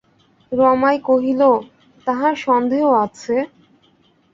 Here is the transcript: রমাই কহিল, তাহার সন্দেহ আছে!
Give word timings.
রমাই 0.51 0.97
কহিল, 1.01 1.41
তাহার 2.07 2.33
সন্দেহ 2.45 2.83
আছে! 3.03 3.35